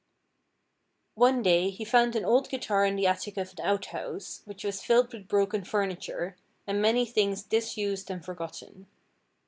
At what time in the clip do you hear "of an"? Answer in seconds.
3.37-3.63